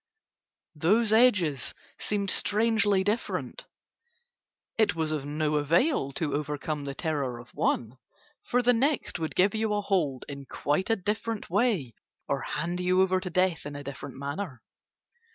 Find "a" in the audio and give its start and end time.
9.75-9.81, 10.89-10.95, 13.75-13.83